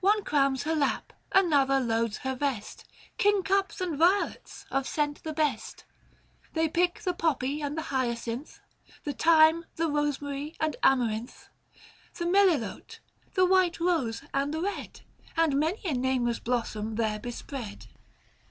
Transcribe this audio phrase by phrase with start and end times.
[0.00, 2.86] One crams her lap, another loads her vest,
[3.18, 5.84] Kingcups and violets, of scent the best,
[6.54, 8.60] They pick the poppy and the hyacinth,
[9.04, 11.50] The thyme, the rosemary, and amarynth,
[12.14, 12.24] 490 The
[12.70, 12.98] inelilote,
[13.34, 15.02] the white rose and the red,
[15.36, 17.88] And many a nameless blossom there bespread.